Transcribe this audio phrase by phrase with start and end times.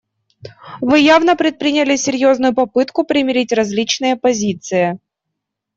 [0.81, 4.97] Вы явно предприняли серьезную попытку примирить различные позиции.